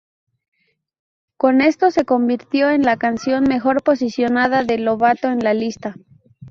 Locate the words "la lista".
5.43-5.93